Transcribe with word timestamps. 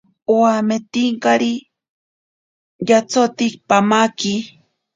Owametinkari 0.33 1.53
yatsoti 2.87 3.45
pamaki. 3.67 4.33